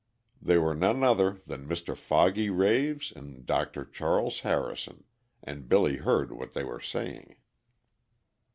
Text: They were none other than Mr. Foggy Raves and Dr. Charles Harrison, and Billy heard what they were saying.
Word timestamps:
They 0.41 0.57
were 0.57 0.73
none 0.73 1.03
other 1.03 1.41
than 1.45 1.67
Mr. 1.67 1.95
Foggy 1.95 2.49
Raves 2.49 3.11
and 3.15 3.45
Dr. 3.45 3.85
Charles 3.85 4.39
Harrison, 4.39 5.03
and 5.43 5.69
Billy 5.69 5.97
heard 5.97 6.31
what 6.31 6.53
they 6.53 6.63
were 6.63 6.81
saying. 6.81 7.35